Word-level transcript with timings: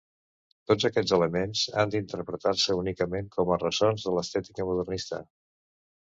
Tots 0.69 0.85
aquests 0.87 1.11
elements 1.17 1.65
han 1.81 1.91
d'interpretar-se 1.95 2.77
únicament 2.79 3.29
com 3.35 3.51
a 3.51 3.59
ressons 3.65 4.07
de 4.09 4.15
l'estètica 4.15 4.67
modernista. 4.71 5.21